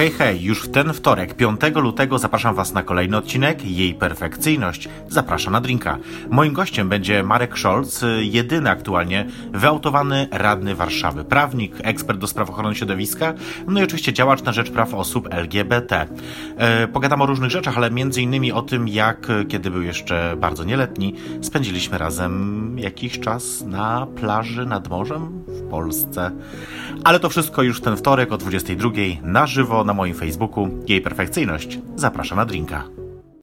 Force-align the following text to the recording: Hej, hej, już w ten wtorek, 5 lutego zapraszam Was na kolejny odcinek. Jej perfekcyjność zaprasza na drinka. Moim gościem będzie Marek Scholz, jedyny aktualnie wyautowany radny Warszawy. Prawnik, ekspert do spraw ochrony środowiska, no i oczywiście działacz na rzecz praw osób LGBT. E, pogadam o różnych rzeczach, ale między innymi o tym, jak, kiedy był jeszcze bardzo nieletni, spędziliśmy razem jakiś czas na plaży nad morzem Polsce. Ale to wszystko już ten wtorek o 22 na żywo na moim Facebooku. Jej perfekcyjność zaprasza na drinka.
Hej, 0.00 0.10
hej, 0.10 0.42
już 0.42 0.62
w 0.62 0.70
ten 0.70 0.92
wtorek, 0.92 1.34
5 1.34 1.60
lutego 1.74 2.18
zapraszam 2.18 2.54
Was 2.54 2.72
na 2.72 2.82
kolejny 2.82 3.16
odcinek. 3.16 3.64
Jej 3.64 3.94
perfekcyjność 3.94 4.88
zaprasza 5.08 5.50
na 5.50 5.60
drinka. 5.60 5.98
Moim 6.30 6.52
gościem 6.52 6.88
będzie 6.88 7.22
Marek 7.22 7.58
Scholz, 7.58 8.04
jedyny 8.20 8.70
aktualnie 8.70 9.26
wyautowany 9.52 10.28
radny 10.30 10.74
Warszawy. 10.74 11.24
Prawnik, 11.24 11.74
ekspert 11.82 12.18
do 12.18 12.26
spraw 12.26 12.50
ochrony 12.50 12.74
środowiska, 12.74 13.34
no 13.68 13.80
i 13.80 13.84
oczywiście 13.84 14.12
działacz 14.12 14.42
na 14.42 14.52
rzecz 14.52 14.70
praw 14.70 14.94
osób 14.94 15.28
LGBT. 15.30 16.06
E, 16.56 16.88
pogadam 16.88 17.22
o 17.22 17.26
różnych 17.26 17.50
rzeczach, 17.50 17.76
ale 17.76 17.90
między 17.90 18.22
innymi 18.22 18.52
o 18.52 18.62
tym, 18.62 18.88
jak, 18.88 19.26
kiedy 19.48 19.70
był 19.70 19.82
jeszcze 19.82 20.36
bardzo 20.36 20.64
nieletni, 20.64 21.14
spędziliśmy 21.42 21.98
razem 21.98 22.76
jakiś 22.78 23.20
czas 23.20 23.62
na 23.66 24.06
plaży 24.06 24.66
nad 24.66 24.88
morzem 24.88 25.44
Polsce. 25.70 26.30
Ale 27.04 27.20
to 27.20 27.28
wszystko 27.28 27.62
już 27.62 27.80
ten 27.80 27.96
wtorek 27.96 28.32
o 28.32 28.36
22 28.36 28.90
na 29.22 29.46
żywo 29.46 29.84
na 29.84 29.94
moim 29.94 30.14
Facebooku. 30.14 30.68
Jej 30.88 31.00
perfekcyjność 31.00 31.78
zaprasza 31.96 32.36
na 32.36 32.46
drinka. 32.46 32.99